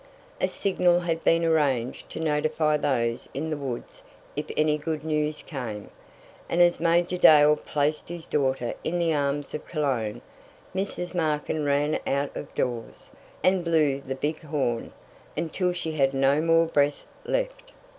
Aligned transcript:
A 0.41 0.47
signal 0.47 1.01
had 1.01 1.23
been 1.23 1.45
arranged 1.45 2.09
to 2.09 2.19
notify 2.19 2.75
those 2.75 3.29
in 3.35 3.51
the 3.51 3.55
woods 3.55 4.01
if 4.35 4.47
any 4.57 4.75
good 4.75 5.03
news 5.03 5.43
came, 5.43 5.91
and 6.49 6.59
as 6.59 6.79
Major 6.79 7.19
Dale 7.19 7.55
placed 7.55 8.09
his 8.09 8.25
daughter 8.25 8.73
in 8.83 8.97
the 8.97 9.13
arms 9.13 9.53
of 9.53 9.67
Cologne, 9.67 10.23
Mrs. 10.73 11.13
Markin 11.13 11.65
ran 11.65 11.99
out 12.07 12.35
of 12.35 12.51
doors, 12.55 13.11
and 13.43 13.63
blew 13.63 14.01
the 14.01 14.15
big 14.15 14.41
horn, 14.41 14.91
until 15.37 15.71
she 15.71 15.91
had 15.91 16.15
no 16.15 16.41
more 16.41 16.65
breath 16.65 17.03
left. 17.25 17.71